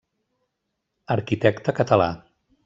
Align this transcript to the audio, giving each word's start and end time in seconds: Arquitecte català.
Arquitecte 1.17 1.77
català. 1.81 2.09